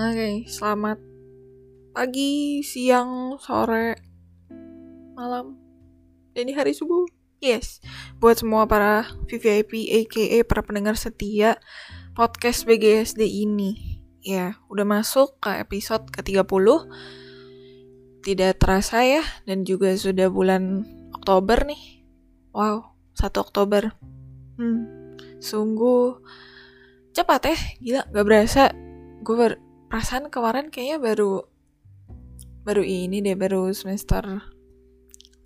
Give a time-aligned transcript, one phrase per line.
[0.00, 0.96] Oke, selamat
[1.92, 4.00] pagi, siang, sore,
[5.12, 5.60] malam,
[6.32, 7.04] di hari subuh.
[7.36, 7.84] Yes,
[8.16, 11.60] buat semua para VVIP aka para pendengar setia
[12.16, 14.00] podcast BGSD ini.
[14.24, 16.64] Ya, udah masuk ke episode ke-30.
[18.24, 20.80] Tidak terasa ya, dan juga sudah bulan
[21.12, 22.08] Oktober nih.
[22.56, 23.92] Wow, 1 Oktober.
[24.56, 25.12] Hmm,
[25.44, 26.24] sungguh
[27.12, 28.72] cepat ya, gila, gak berasa.
[29.20, 29.36] Gue
[29.90, 31.42] perasaan kemarin kayaknya baru
[32.62, 34.22] baru ini deh baru semester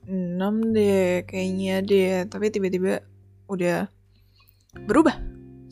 [0.05, 2.29] 6 deh kayaknya deh.
[2.29, 3.01] Tapi tiba-tiba
[3.49, 3.89] udah
[4.85, 5.17] berubah.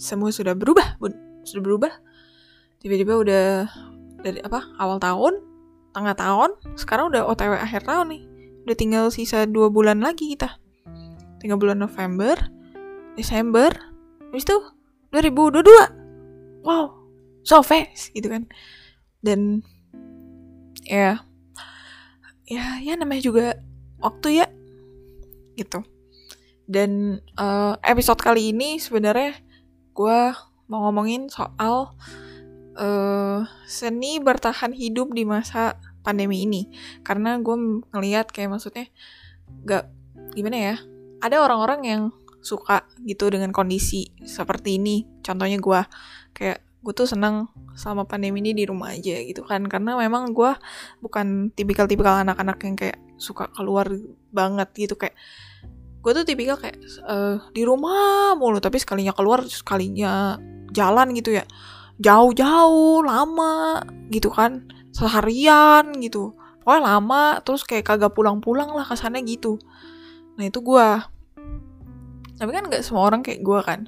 [0.01, 0.97] Semua sudah berubah
[1.45, 1.93] sudah berubah.
[2.81, 3.45] Tiba-tiba udah
[4.25, 5.45] dari apa awal tahun
[5.93, 6.51] tengah tahun
[6.81, 8.23] sekarang udah otw akhir tahun nih.
[8.65, 10.57] Udah tinggal sisa dua bulan lagi kita.
[11.45, 12.41] Tinggal bulan November
[13.13, 13.69] Desember
[14.33, 14.57] habis itu
[15.13, 17.02] 2022 wow
[17.43, 18.47] so fast gitu kan.
[19.23, 19.63] Dan
[20.83, 21.23] ya
[22.47, 23.47] ya ya namanya juga
[24.03, 24.47] waktu ya
[25.59, 25.83] gitu.
[26.67, 29.37] Dan uh, episode kali ini sebenarnya
[29.93, 30.21] gue
[30.71, 31.93] mau ngomongin soal
[32.81, 36.71] uh, seni bertahan hidup di masa pandemi ini.
[37.05, 38.87] Karena gue ngelihat kayak maksudnya
[39.69, 39.93] gak
[40.33, 40.77] gimana ya
[41.21, 42.03] ada orang-orang yang
[42.43, 45.07] suka gitu dengan kondisi seperti ini.
[45.23, 45.81] Contohnya gue
[46.35, 47.47] kayak gue tuh senang
[47.79, 49.65] sama pandemi ini di rumah aja gitu kan.
[49.71, 50.53] Karena memang gue
[51.01, 53.89] bukan tipikal-tipikal anak-anak yang kayak suka keluar
[54.35, 54.95] banget gitu.
[54.99, 55.15] Kayak
[56.03, 60.37] gue tuh tipikal kayak uh, di rumah mulu tapi sekalinya keluar sekalinya
[60.75, 61.47] jalan gitu ya.
[62.03, 64.67] Jauh-jauh lama gitu kan.
[64.91, 66.35] Seharian gitu.
[66.63, 69.59] Pokoknya lama terus kayak kagak pulang-pulang lah kesannya gitu.
[70.35, 70.89] Nah itu gue
[72.43, 73.87] tapi kan nggak semua orang kayak gue kan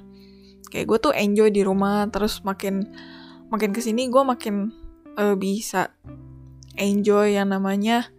[0.75, 2.83] kayak gue tuh enjoy di rumah terus makin
[3.47, 4.75] makin ke sini gue makin
[5.15, 5.95] uh, bisa
[6.75, 8.11] enjoy yang namanya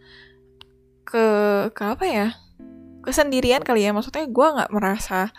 [1.05, 1.27] ke
[1.77, 2.28] ke apa ya?
[3.05, 5.30] Kesendirian kali ya maksudnya gue nggak merasa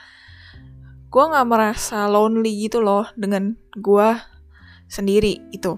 [1.10, 4.10] gue nggak merasa lonely gitu loh dengan gue
[4.86, 5.74] sendiri itu.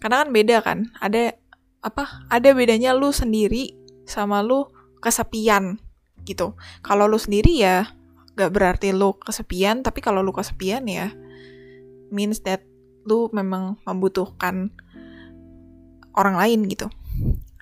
[0.00, 1.36] Karena kan beda kan ada
[1.84, 3.76] apa ada bedanya lu sendiri
[4.08, 4.64] sama lu
[5.04, 5.76] kesepian
[6.24, 6.56] gitu.
[6.80, 7.84] Kalau lu sendiri ya
[8.34, 11.14] gak berarti lu kesepian tapi kalau lu kesepian ya
[12.10, 12.62] means that
[13.04, 14.72] lu memang membutuhkan
[16.14, 16.88] orang lain gitu.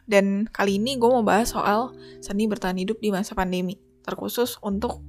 [0.06, 5.00] Dan kali ini gue mau bahas soal seni bertahan hidup di masa pandemi terkhusus untuk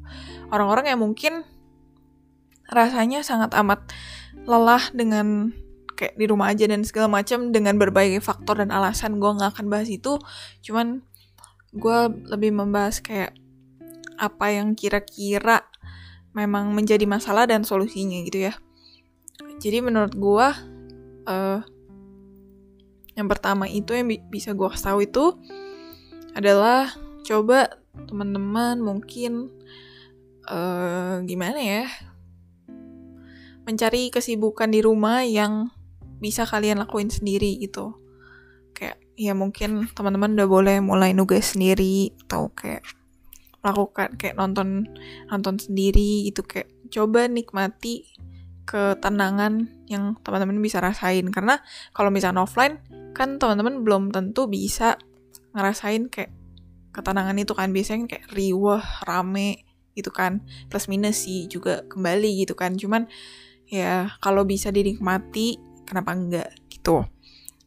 [0.53, 1.43] orang-orang yang mungkin
[2.69, 3.89] rasanya sangat amat
[4.47, 5.51] lelah dengan
[5.93, 9.67] kayak di rumah aja dan segala macam dengan berbagai faktor dan alasan gue nggak akan
[9.69, 10.17] bahas itu.
[10.65, 11.03] Cuman
[11.73, 11.99] gue
[12.29, 13.33] lebih membahas kayak
[14.23, 15.67] apa yang kira-kira
[16.31, 18.55] memang menjadi masalah dan solusinya gitu ya.
[19.59, 20.47] Jadi menurut gue
[21.27, 21.59] uh,
[23.13, 25.37] yang pertama itu yang bi bisa gue tahu itu
[26.33, 26.89] adalah
[27.27, 27.69] coba
[28.09, 29.53] teman-teman mungkin
[30.49, 31.85] uh, gimana ya
[33.63, 35.71] mencari kesibukan di rumah yang
[36.17, 37.95] bisa kalian lakuin sendiri gitu
[38.73, 42.81] kayak ya mungkin teman-teman udah boleh mulai nugas sendiri atau kayak
[43.63, 44.91] lakukan kayak nonton
[45.31, 48.05] nonton sendiri gitu kayak coba nikmati
[48.63, 51.27] ketenangan yang teman-teman bisa rasain.
[51.31, 51.59] Karena
[51.91, 52.79] kalau misalnya offline
[53.15, 54.99] kan teman-teman belum tentu bisa
[55.55, 56.31] ngerasain kayak
[56.95, 57.71] ketenangan itu kan.
[57.71, 59.63] Biasanya kayak riwah rame
[59.95, 60.43] gitu kan.
[60.71, 62.75] Plus minus sih juga kembali gitu kan.
[62.75, 63.07] Cuman
[63.67, 67.03] ya kalau bisa dinikmati kenapa enggak gitu.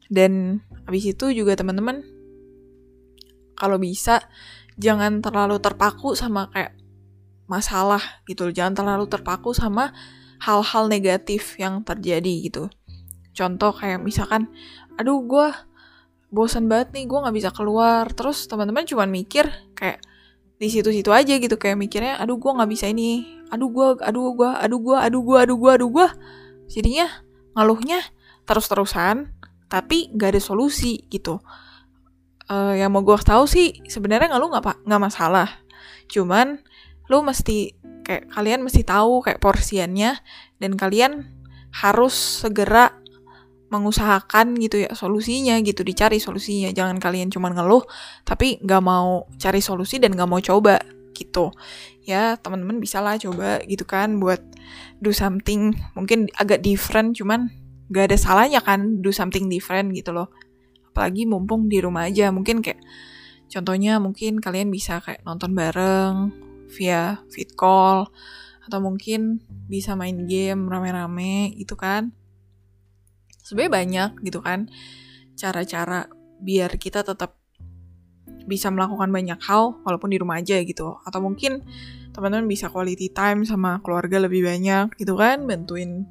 [0.07, 2.05] Dan habis itu juga teman-teman
[3.57, 4.23] kalau bisa
[4.77, 6.77] jangan terlalu terpaku sama kayak
[7.47, 9.95] masalah gitu jangan terlalu terpaku sama
[10.43, 12.69] hal-hal negatif yang terjadi gitu.
[13.33, 14.53] Contoh kayak misalkan
[14.97, 15.49] aduh gue
[16.29, 18.09] bosan banget nih gue nggak bisa keluar.
[18.13, 20.05] Terus teman-teman cuma mikir kayak
[20.57, 23.25] di situ-situ aja gitu kayak mikirnya aduh gue nggak bisa ini.
[23.49, 26.09] Aduh gue aduh gue aduh gue aduh gue aduh gue aduh gue
[26.69, 27.07] jadinya
[27.57, 28.03] ngeluhnya
[28.45, 29.33] terus-terusan
[29.67, 31.43] tapi gak ada solusi gitu
[32.51, 35.49] uh, yang mau gue tahu sih sebenarnya nggak lu nggak nggak masalah.
[36.11, 36.61] Cuman
[37.07, 37.75] lu mesti
[38.07, 40.19] kayak kalian mesti tahu kayak porsiannya
[40.63, 41.27] dan kalian
[41.75, 42.95] harus segera
[43.67, 46.71] mengusahakan gitu ya solusinya gitu dicari solusinya.
[46.71, 47.83] Jangan kalian cuma ngeluh
[48.23, 50.79] tapi nggak mau cari solusi dan nggak mau coba
[51.15, 51.51] gitu.
[52.07, 54.39] Ya teman-teman bisa lah coba gitu kan buat
[55.03, 57.51] do something mungkin agak different cuman
[57.91, 60.31] gak ada salahnya kan do something different gitu loh
[60.97, 62.33] apalagi mumpung di rumah aja.
[62.33, 62.81] Mungkin kayak
[63.53, 66.33] contohnya mungkin kalian bisa kayak nonton bareng
[66.73, 68.09] via fit call
[68.65, 72.17] atau mungkin bisa main game rame-rame gitu kan.
[73.45, 74.73] Sebenarnya banyak gitu kan
[75.37, 76.09] cara-cara
[76.41, 77.37] biar kita tetap
[78.49, 80.97] bisa melakukan banyak hal walaupun di rumah aja gitu.
[81.05, 81.61] Atau mungkin
[82.17, 86.09] teman-teman bisa quality time sama keluarga lebih banyak gitu kan bantuin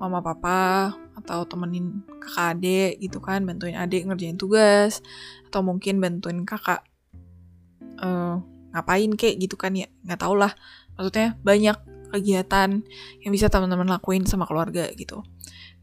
[0.00, 5.04] mama papa atau temenin kakak adik gitu kan bantuin adik ngerjain tugas
[5.48, 6.82] atau mungkin bantuin kakak
[8.00, 8.40] uh,
[8.72, 10.52] ngapain kek gitu kan ya nggak tau lah.
[10.96, 11.76] Maksudnya banyak
[12.12, 12.84] kegiatan
[13.24, 15.24] yang bisa teman-teman lakuin sama keluarga gitu.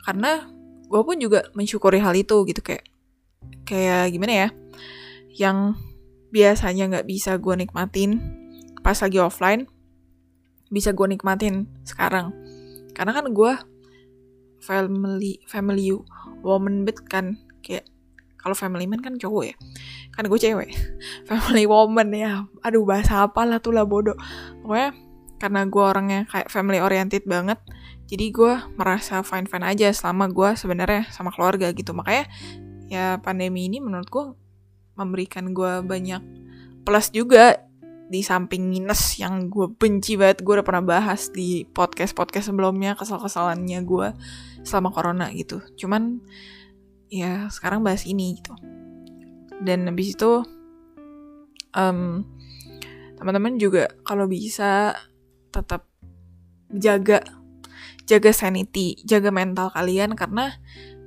[0.02, 0.50] Karena
[0.90, 2.86] gue pun juga mensyukuri hal itu gitu kayak
[3.66, 4.50] kayak gimana ya
[5.38, 5.78] yang
[6.34, 8.22] biasanya nggak bisa gue nikmatin
[8.82, 9.70] pas lagi offline
[10.70, 12.34] bisa gue nikmatin sekarang.
[12.94, 13.54] Karena kan gue
[14.60, 15.92] family family
[16.44, 17.88] woman bit kan kayak
[18.40, 19.56] kalau family man kan cowok ya.
[20.16, 20.72] Kan gue cewek.
[21.30, 22.48] Family woman ya.
[22.64, 24.16] Aduh bahasa apa lah tuh lah bodoh.
[24.64, 24.96] Pokoknya
[25.40, 27.56] karena gue orangnya kayak family oriented banget
[28.12, 31.92] jadi gue merasa fine fine aja selama gue sebenarnya sama keluarga gitu.
[31.92, 32.26] Makanya
[32.90, 34.26] ya pandemi ini menurut gue
[34.98, 36.20] memberikan gue banyak
[36.84, 37.69] plus juga
[38.10, 42.98] di samping minus yang gue benci banget gue udah pernah bahas di podcast podcast sebelumnya
[42.98, 44.08] kesal kesalannya gue
[44.66, 45.62] selama corona gitu.
[45.78, 46.18] Cuman
[47.14, 48.58] ya sekarang bahas ini gitu.
[49.62, 50.42] Dan habis itu
[51.78, 52.26] um,
[53.22, 54.98] teman-teman juga kalau bisa
[55.54, 55.86] tetap
[56.74, 57.22] jaga
[58.10, 60.58] jaga sanity jaga mental kalian karena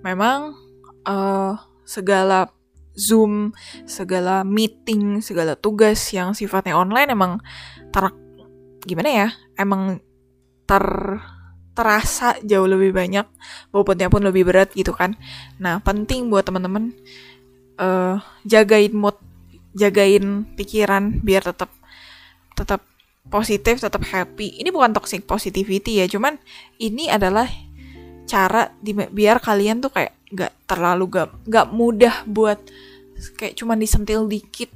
[0.07, 0.55] memang
[1.07, 2.51] uh, segala
[2.93, 3.57] Zoom,
[3.89, 7.33] segala meeting, segala tugas yang sifatnya online emang
[7.89, 8.13] ter
[8.85, 9.29] gimana ya?
[9.57, 10.01] Emang
[10.69, 10.85] ter
[11.73, 13.25] terasa jauh lebih banyak,
[13.73, 15.17] bobotnya pun lebih berat gitu kan.
[15.57, 16.93] Nah, penting buat teman-teman
[17.81, 19.17] uh, jagain mood,
[19.73, 21.73] jagain pikiran biar tetap
[22.53, 22.85] tetap
[23.33, 24.61] positif, tetap happy.
[24.61, 26.37] Ini bukan toxic positivity ya, cuman
[26.77, 27.49] ini adalah
[28.29, 32.59] cara biar kalian tuh kayak nggak terlalu gak nggak mudah buat
[33.37, 34.73] kayak cuman disentil dikit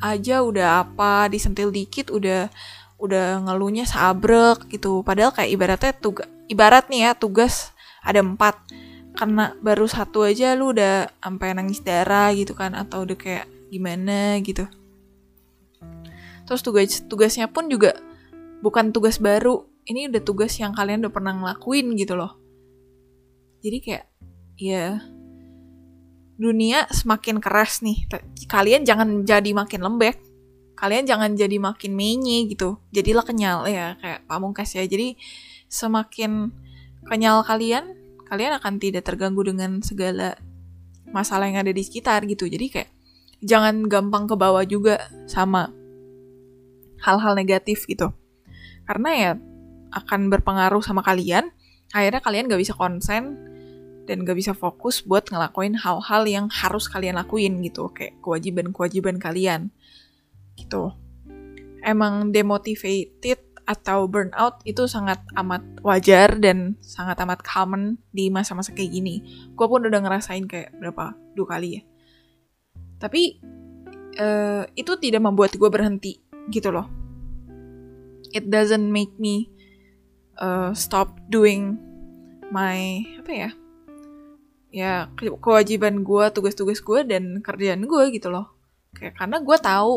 [0.00, 2.48] aja udah apa disentil dikit udah
[2.96, 5.04] udah ngeluhnya sabrek gitu.
[5.04, 8.56] Padahal kayak ibaratnya tugas ibarat nih ya tugas ada empat.
[9.16, 14.36] Karena baru satu aja lu udah sampai nangis darah gitu kan atau udah kayak gimana
[14.44, 14.68] gitu.
[16.46, 17.96] Terus tugas tugasnya pun juga
[18.60, 19.64] bukan tugas baru.
[19.86, 22.36] Ini udah tugas yang kalian udah pernah ngelakuin gitu loh.
[23.64, 24.04] Jadi kayak
[24.56, 25.00] ya
[26.36, 28.04] dunia semakin keras nih.
[28.48, 30.20] Kalian jangan jadi makin lembek.
[30.76, 32.76] Kalian jangan jadi makin menye gitu.
[32.92, 34.84] Jadilah kenyal ya kayak pamungkas ya.
[34.84, 35.16] Jadi
[35.72, 36.52] semakin
[37.08, 37.96] kenyal kalian
[38.28, 40.36] kalian akan tidak terganggu dengan segala
[41.08, 42.44] masalah yang ada di sekitar gitu.
[42.44, 42.90] Jadi kayak
[43.40, 45.72] jangan gampang ke bawah juga sama
[47.00, 48.12] hal-hal negatif gitu.
[48.84, 49.32] Karena ya
[49.96, 51.48] akan berpengaruh sama kalian.
[51.94, 53.38] Akhirnya kalian gak bisa konsen
[54.06, 59.74] dan gak bisa fokus buat ngelakuin hal-hal yang harus kalian lakuin gitu kayak kewajiban-kewajiban kalian
[60.56, 60.94] gitu.
[61.82, 68.94] Emang demotivated atau burnout itu sangat amat wajar dan sangat amat common di masa-masa kayak
[68.94, 69.26] gini.
[69.58, 71.82] Gue pun udah ngerasain kayak berapa dua kali ya.
[73.02, 73.42] Tapi
[74.22, 76.86] uh, itu tidak membuat gue berhenti gitu loh.
[78.30, 79.50] It doesn't make me
[80.38, 81.74] uh, stop doing
[82.54, 83.50] my apa ya
[84.70, 88.52] ya kewajiban gue tugas-tugas gue dan kerjaan gue gitu loh.
[88.96, 89.94] Kayak karena gue tahu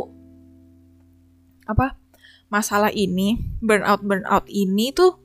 [1.70, 1.96] apa
[2.50, 5.22] masalah ini burnout burnout ini tuh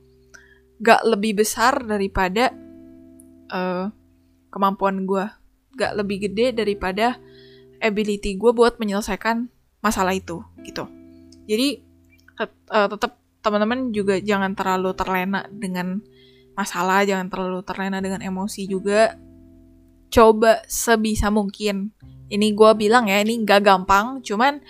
[0.77, 2.53] gak lebih besar daripada
[3.49, 3.89] uh,
[4.53, 5.25] kemampuan gue
[5.75, 7.17] gak lebih gede daripada
[7.81, 9.49] ability gue buat menyelesaikan
[9.81, 10.87] masalah itu gitu.
[11.45, 11.81] Jadi
[12.35, 16.01] tet uh, tetap teman-teman juga jangan terlalu terlena dengan
[16.57, 19.13] masalah jangan terlalu terlena dengan emosi juga
[20.15, 21.91] coba sebisa mungkin.
[22.31, 24.63] Ini gue bilang ya, ini gak gampang, cuman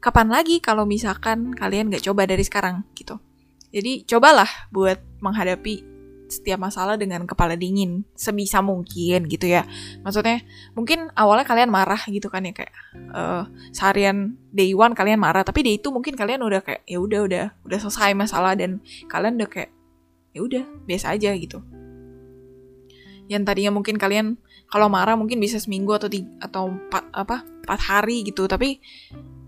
[0.00, 3.20] kapan lagi kalau misalkan kalian gak coba dari sekarang gitu.
[3.68, 5.84] Jadi cobalah buat menghadapi
[6.28, 9.64] setiap masalah dengan kepala dingin sebisa mungkin gitu ya.
[10.04, 10.44] Maksudnya
[10.76, 12.72] mungkin awalnya kalian marah gitu kan ya kayak
[13.12, 17.20] uh, seharian day one kalian marah, tapi day itu mungkin kalian udah kayak ya udah
[17.24, 19.70] udah udah selesai masalah dan kalian udah kayak
[20.36, 21.64] ya udah biasa aja gitu.
[23.28, 27.80] Yang tadinya mungkin kalian kalau marah mungkin bisa seminggu atau tiga, atau empat apa empat
[27.80, 28.44] hari gitu.
[28.44, 28.80] Tapi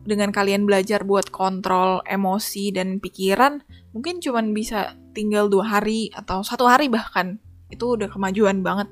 [0.05, 3.61] dengan kalian belajar buat kontrol emosi dan pikiran
[3.93, 7.37] mungkin cuman bisa tinggal dua hari atau satu hari bahkan.
[7.69, 8.89] Itu udah kemajuan banget.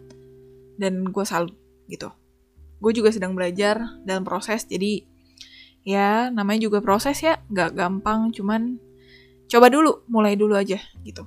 [0.78, 1.56] Dan gue salut
[1.88, 2.12] gitu.
[2.78, 5.02] Gue juga sedang belajar dalam proses jadi
[5.88, 8.76] ya namanya juga proses ya nggak gampang cuman
[9.48, 11.24] coba dulu mulai dulu aja gitu.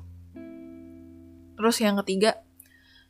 [1.57, 2.37] Terus yang ketiga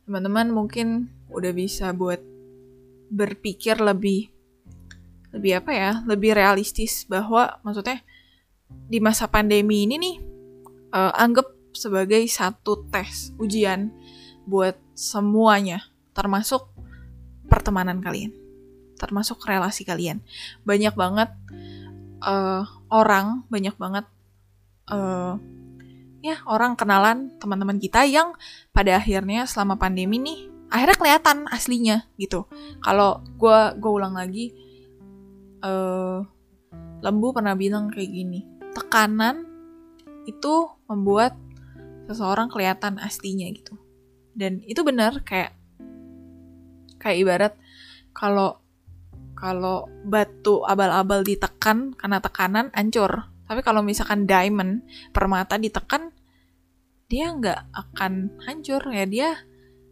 [0.07, 2.19] teman-teman mungkin udah bisa buat
[3.11, 4.31] berpikir lebih
[5.31, 8.03] lebih apa ya lebih realistis bahwa maksudnya
[8.67, 10.15] di masa pandemi ini nih
[10.91, 13.91] uh, anggap sebagai satu tes ujian
[14.43, 16.67] buat semuanya termasuk
[17.47, 18.41] pertemanan kalian
[19.01, 20.21] termasuk relasi kalian.
[20.61, 21.33] Banyak banget
[22.21, 24.05] uh, orang banyak banget
[24.93, 25.41] uh,
[26.21, 28.37] ya orang kenalan teman-teman kita yang
[28.69, 32.47] pada akhirnya selama pandemi nih akhirnya kelihatan aslinya gitu.
[32.79, 34.55] Kalau gue gue ulang lagi
[35.61, 36.23] uh,
[37.03, 39.45] lembu pernah bilang kayak gini tekanan
[40.23, 41.35] itu membuat
[42.07, 43.75] seseorang kelihatan aslinya gitu.
[44.31, 45.53] Dan itu benar kayak
[46.97, 47.53] kayak ibarat
[48.15, 48.63] kalau
[49.35, 53.27] kalau batu abal-abal ditekan karena tekanan hancur.
[53.49, 56.15] Tapi kalau misalkan diamond permata ditekan
[57.11, 59.29] dia nggak akan hancur ya dia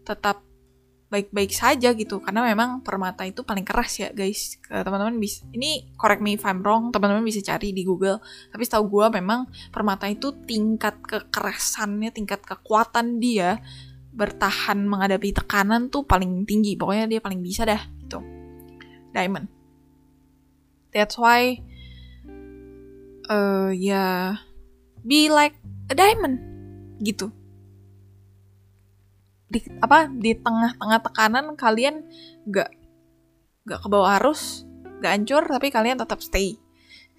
[0.08, 0.49] tetap
[1.10, 2.22] baik-baik saja gitu.
[2.22, 4.62] Karena memang permata itu paling keras ya guys.
[4.70, 8.22] Teman-teman bisa ini correct me if I'm wrong teman-teman bisa cari di Google.
[8.54, 13.60] Tapi setahu gue memang permata itu tingkat kekerasannya tingkat kekuatan dia
[14.14, 16.78] bertahan menghadapi tekanan tuh paling tinggi.
[16.78, 18.22] Pokoknya dia paling bisa dah gitu.
[19.12, 19.50] Diamond.
[20.94, 21.62] That's why
[23.30, 24.22] uh, ya yeah,
[25.06, 25.58] be like
[25.90, 26.42] a diamond
[27.00, 27.32] gitu
[29.50, 32.06] di apa di tengah-tengah tekanan kalian
[32.50, 32.70] gak
[33.66, 34.66] gak ke bawah arus
[35.02, 36.62] gak hancur tapi kalian tetap stay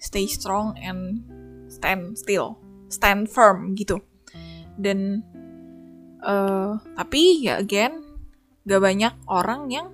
[0.01, 1.21] stay strong and
[1.67, 2.57] stand still
[2.91, 4.03] stand firm gitu.
[4.75, 5.23] Dan
[6.25, 8.03] uh, tapi ya again
[8.67, 9.87] gak banyak orang yang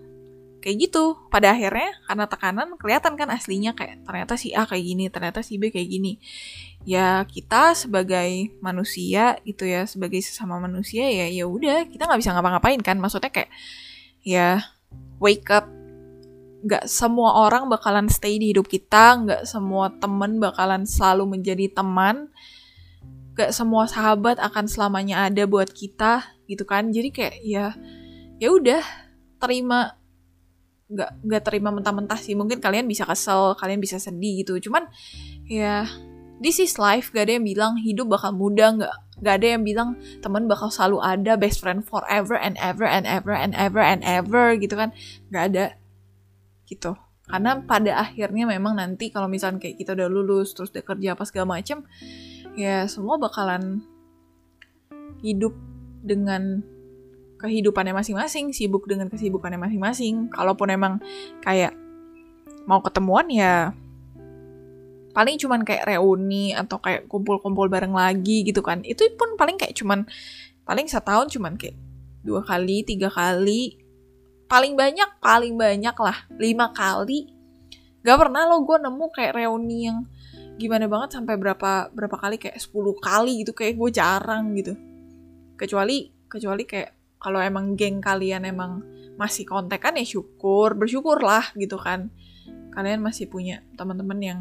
[0.67, 1.15] kayak gitu.
[1.31, 5.55] Pada akhirnya karena tekanan kelihatan kan aslinya kayak ternyata si A kayak gini ternyata si
[5.55, 6.19] B kayak gini.
[6.83, 12.35] Ya kita sebagai manusia gitu ya sebagai sesama manusia ya ya udah kita nggak bisa
[12.35, 12.99] ngapa-ngapain kan.
[12.99, 13.47] Maksudnya kayak
[14.27, 14.59] ya
[15.23, 15.71] wake up.
[16.67, 22.27] Nggak semua orang bakalan stay di hidup kita nggak semua temen bakalan selalu menjadi teman.
[23.39, 26.91] Nggak semua sahabat akan selamanya ada buat kita gitu kan.
[26.91, 27.71] Jadi kayak ya
[28.35, 28.83] ya udah
[29.39, 29.95] terima
[30.87, 32.33] nggak nggak terima mentah-mentah sih.
[32.33, 34.57] Mungkin kalian bisa kesel kalian bisa sedih gitu.
[34.69, 34.87] Cuman
[35.47, 35.87] ya
[36.39, 37.11] this is life.
[37.11, 41.01] Gak ada yang bilang hidup bakal mudah nggak gak ada yang bilang teman bakal selalu
[41.01, 44.93] ada best friend forever and ever and ever and ever and ever gitu kan.
[45.33, 45.65] Nggak ada.
[46.67, 46.91] Gitu.
[47.27, 51.27] Karena pada akhirnya memang nanti kalau misalnya kayak kita udah lulus terus udah kerja apa
[51.27, 51.83] segala macem
[52.55, 53.83] ya semua bakalan
[55.21, 55.51] hidup
[56.01, 56.63] dengan
[57.37, 60.29] kehidupannya masing-masing, sibuk dengan kesibukannya masing-masing.
[60.33, 60.93] Kalaupun emang
[61.41, 61.73] kayak
[62.67, 63.71] mau ketemuan ya
[65.17, 68.85] paling cuman kayak reuni atau kayak kumpul-kumpul bareng lagi gitu kan.
[68.85, 70.05] Itu pun paling kayak cuman
[70.67, 71.77] paling setahun cuman kayak
[72.21, 73.81] dua kali, tiga kali,
[74.45, 77.33] paling banyak, paling banyak lah lima kali.
[78.05, 80.05] Gak pernah lo gue nemu kayak reuni yang
[80.57, 84.73] gimana banget sampai berapa berapa kali kayak 10 kali gitu kayak gue jarang gitu
[85.53, 88.85] kecuali kecuali kayak kalau emang geng kalian emang
[89.17, 92.13] masih kontak kan ya syukur bersyukurlah gitu kan.
[92.73, 94.39] Kalian masih punya teman-teman yang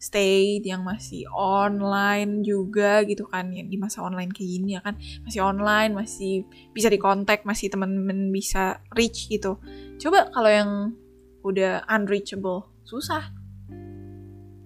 [0.00, 3.52] stay yang masih online juga gitu kan.
[3.52, 4.96] Yang di masa online kayak gini ya kan.
[5.24, 9.60] Masih online masih bisa dikontak masih teman-teman bisa reach gitu.
[10.00, 10.70] Coba kalau yang
[11.44, 13.32] udah unreachable susah.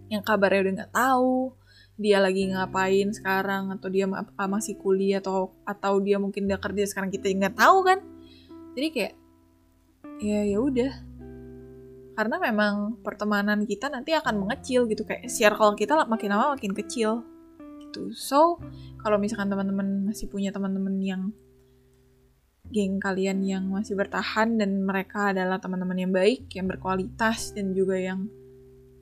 [0.09, 1.59] Yang kabarnya udah nggak tahu
[1.99, 6.87] dia lagi ngapain sekarang atau dia apa masih kuliah atau atau dia mungkin udah kerja
[6.87, 7.99] sekarang kita nggak tahu kan?
[8.79, 9.15] Jadi kayak
[10.23, 10.93] ya ya udah.
[12.15, 17.27] Karena memang pertemanan kita nanti akan mengecil gitu kayak circle kita makin lama makin kecil
[17.83, 18.15] gitu.
[18.15, 18.63] So
[19.03, 21.23] kalau misalkan teman-teman masih punya teman-teman yang
[22.69, 27.97] geng kalian yang masih bertahan dan mereka adalah teman-teman yang baik yang berkualitas dan juga
[27.97, 28.29] yang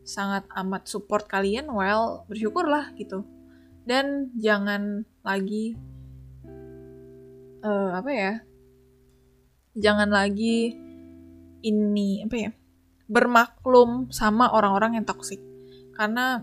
[0.06, 3.26] sangat amat support kalian, well, bersyukurlah gitu.
[3.82, 5.75] Dan jangan lagi
[7.66, 8.32] uh, apa ya?
[9.76, 10.72] Jangan lagi
[11.66, 12.50] ini apa ya?
[13.06, 15.38] bermaklum sama orang-orang yang toksik.
[15.94, 16.42] Karena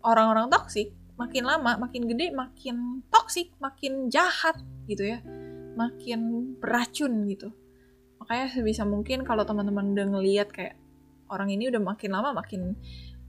[0.00, 4.56] orang-orang toksik makin lama, makin gede, makin toksik, makin jahat
[4.88, 5.20] gitu ya.
[5.76, 7.52] Makin beracun gitu.
[8.18, 10.74] Makanya sebisa mungkin kalau teman-teman udah ngeliat kayak
[11.28, 12.76] orang ini udah makin lama makin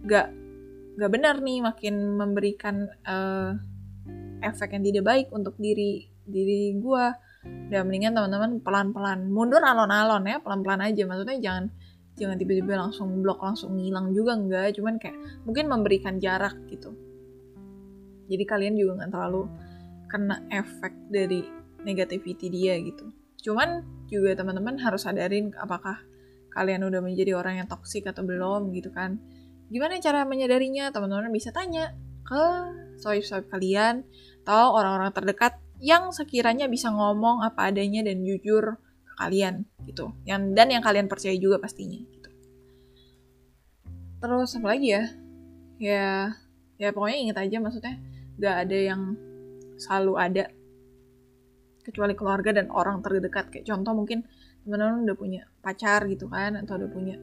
[0.03, 0.31] gak
[0.99, 3.55] gak benar nih makin memberikan uh,
[4.43, 7.05] efek yang tidak baik untuk diri diri gue
[7.71, 11.03] dan mendingan teman-teman pelan-pelan mundur alon-alon ya pelan-pelan aja.
[11.07, 11.65] Maksudnya jangan
[12.19, 16.91] jangan tiba-tiba langsung blok langsung ngilang juga enggak cuman kayak mungkin memberikan jarak gitu.
[18.29, 19.43] Jadi kalian juga nggak terlalu
[20.11, 21.41] kena efek dari
[21.87, 23.07] negativity dia gitu.
[23.39, 26.03] Cuman juga teman-teman harus sadarin apakah
[26.53, 29.21] kalian udah menjadi orang yang toksik atau belum gitu kan.
[29.69, 30.89] Gimana cara menyadarinya?
[30.89, 31.93] Teman-teman bisa tanya
[32.25, 32.43] ke
[33.01, 34.05] soif-soif kalian
[34.45, 40.11] atau orang-orang terdekat yang sekiranya bisa ngomong apa adanya dan jujur ke kalian gitu.
[40.27, 42.29] Yang dan yang kalian percaya juga pastinya gitu.
[44.19, 45.03] Terus apa lagi ya?
[45.79, 46.35] Ya
[46.75, 47.95] ya pokoknya inget aja maksudnya
[48.39, 49.01] gak ada yang
[49.79, 50.43] selalu ada
[51.83, 53.49] kecuali keluarga dan orang terdekat.
[53.49, 54.27] Kayak contoh mungkin
[54.67, 57.17] teman-teman udah punya pacar gitu kan atau udah punya.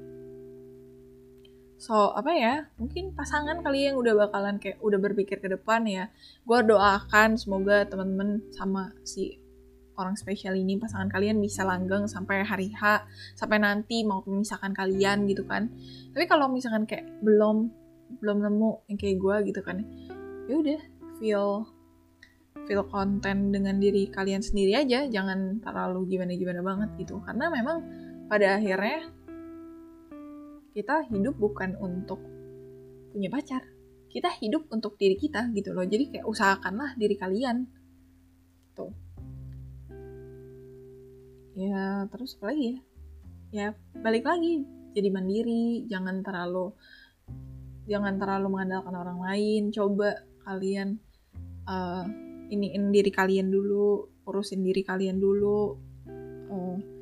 [1.76, 6.08] So apa ya mungkin pasangan kali yang udah bakalan kayak udah berpikir ke depan ya.
[6.48, 9.36] Gue doakan semoga teman-teman sama si
[9.96, 13.04] orang spesial ini pasangan kalian bisa langgeng sampai hari H
[13.36, 15.68] sampai nanti mau memisahkan kalian gitu kan.
[16.16, 17.68] Tapi kalau misalkan kayak belum
[18.22, 19.82] belum nemu yang kayak gue gitu kan
[20.46, 20.80] ya udah
[21.18, 21.66] feel
[22.66, 25.06] feel konten dengan diri kalian sendiri aja.
[25.06, 27.22] Jangan terlalu gimana gimana banget gitu.
[27.22, 27.78] Karena memang
[28.26, 29.06] pada akhirnya
[30.74, 32.20] kita hidup bukan untuk
[33.14, 33.64] punya pacar.
[34.12, 35.88] Kita hidup untuk diri kita gitu loh.
[35.88, 37.64] Jadi kayak usahakanlah diri kalian.
[38.76, 38.92] Tuh.
[41.56, 42.78] Ya terus apa lagi ya?
[43.48, 44.68] Ya balik lagi.
[44.92, 45.88] Jadi mandiri.
[45.88, 46.76] Jangan terlalu
[47.88, 49.72] jangan terlalu mengandalkan orang lain.
[49.72, 51.00] Coba kalian
[51.64, 52.04] uh,
[52.52, 54.12] iniin diri kalian dulu.
[54.28, 55.72] Urusin diri kalian dulu.
[56.52, 56.95] Uh,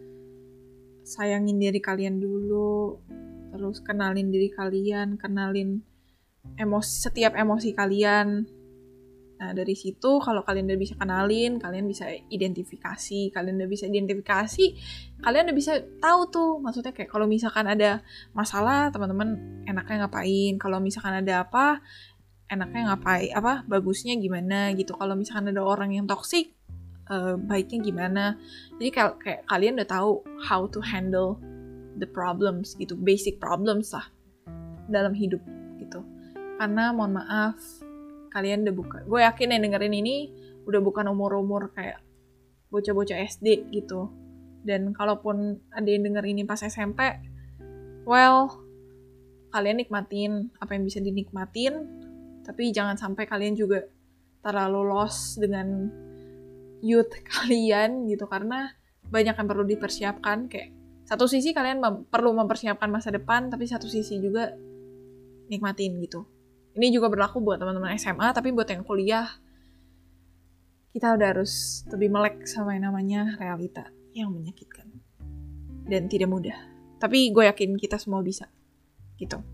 [1.04, 2.98] sayangin diri kalian dulu
[3.54, 5.78] terus kenalin diri kalian kenalin
[6.58, 8.28] emosi setiap emosi kalian.
[9.34, 14.66] Nah dari situ kalau kalian udah bisa kenalin kalian bisa identifikasi kalian udah bisa identifikasi
[15.20, 18.00] kalian udah bisa tahu tuh maksudnya kayak kalau misalkan ada
[18.32, 19.36] masalah teman-teman
[19.68, 20.54] enaknya ngapain?
[20.56, 21.84] Kalau misalkan ada apa
[22.48, 24.94] enaknya ngapain apa bagusnya gimana gitu.
[24.96, 26.54] Kalau misalkan ada orang yang toksik
[27.10, 28.24] uh, baiknya gimana.
[28.78, 30.10] Jadi kayak, kayak kalian udah tahu
[30.44, 31.40] how to handle
[32.00, 34.06] the problems gitu basic problems lah
[34.88, 35.40] dalam hidup
[35.80, 36.04] gitu.
[36.60, 37.58] Karena mohon maaf
[38.34, 40.16] kalian udah buka gue yakin yang dengerin ini
[40.66, 42.02] udah bukan umur-umur kayak
[42.72, 44.10] bocah-bocah SD gitu.
[44.64, 47.04] Dan kalaupun ada yang denger ini pas SMP
[48.08, 48.64] well
[49.52, 51.86] kalian nikmatin apa yang bisa dinikmatin
[52.44, 53.86] tapi jangan sampai kalian juga
[54.44, 55.88] terlalu lost dengan
[56.84, 58.76] youth kalian gitu karena
[59.08, 63.88] banyak yang perlu dipersiapkan kayak satu sisi kalian mem perlu mempersiapkan masa depan tapi satu
[63.88, 64.52] sisi juga
[65.52, 66.24] nikmatin gitu.
[66.74, 69.28] Ini juga berlaku buat teman-teman SMA tapi buat yang kuliah.
[70.96, 74.88] Kita udah harus lebih melek sama yang namanya realita yang menyakitkan
[75.84, 76.56] dan tidak mudah.
[76.96, 78.48] Tapi gue yakin kita semua bisa
[79.20, 79.44] gitu.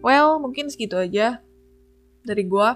[0.00, 1.42] Well mungkin segitu aja
[2.22, 2.68] dari gue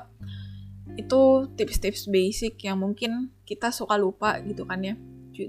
[0.95, 4.95] itu tips-tips basic yang mungkin kita suka lupa gitu kan ya.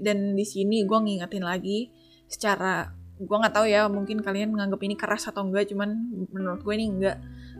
[0.02, 1.94] Dan di sini gue ngingetin lagi
[2.26, 5.88] secara gue nggak tahu ya mungkin kalian menganggap ini keras atau enggak cuman
[6.34, 7.16] menurut gue ini enggak.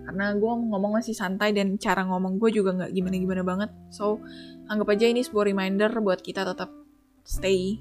[0.07, 3.71] Karena gue ngomong masih santai dan cara ngomong gue juga nggak gimana gimana banget.
[3.95, 4.19] So
[4.67, 6.71] anggap aja ini sebuah reminder buat kita tetap
[7.23, 7.79] stay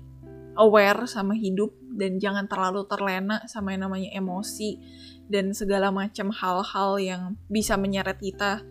[0.55, 4.79] aware sama hidup dan jangan terlalu terlena sama yang namanya emosi
[5.27, 8.63] dan segala macam hal-hal yang bisa menyeret kita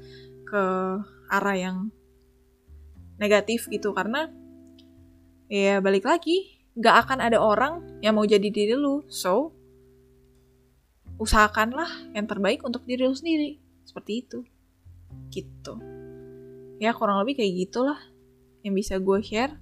[0.49, 0.65] ke
[1.41, 1.77] arah yang
[3.19, 4.31] negatif gitu karena
[5.47, 9.07] ya balik lagi gak akan ada orang yang mau jadi diri lu.
[9.07, 9.55] So,
[11.23, 13.63] usahakanlah yang terbaik untuk diri lu sendiri.
[13.87, 14.39] Seperti itu.
[15.31, 15.75] Gitu.
[16.83, 17.99] Ya kurang lebih kayak gitulah
[18.67, 19.55] yang bisa gue share.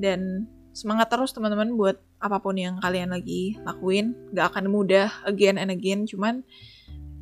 [0.00, 4.16] Dan semangat terus teman-teman buat apa pun yang kalian lagi lakuin.
[4.32, 6.08] Gak akan mudah again and again.
[6.08, 6.40] Cuman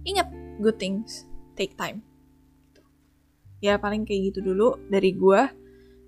[0.07, 0.31] ingat
[0.63, 1.27] good things
[1.59, 2.08] take time.
[3.59, 5.43] Ya paling kayak gitu dulu dari gue.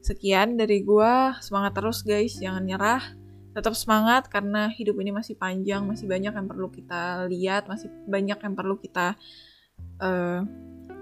[0.00, 3.04] Sekian dari gua, semangat terus guys, jangan nyerah.
[3.52, 8.38] Tetap semangat karena hidup ini masih panjang, masih banyak yang perlu kita lihat, masih banyak
[8.40, 9.12] yang perlu kita
[10.00, 10.40] uh,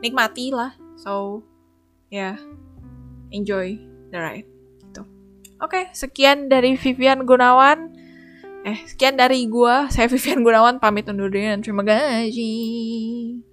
[0.03, 0.75] nikmati lah.
[0.99, 1.47] So,
[2.11, 2.37] ya, yeah,
[3.31, 3.79] enjoy
[4.11, 4.51] the ride.
[4.83, 5.03] Gitu.
[5.63, 7.95] Oke, okay, sekian dari Vivian Gunawan.
[8.67, 13.47] Eh, sekian dari gua, saya Vivian Gunawan pamit undur diri dan terima kasih.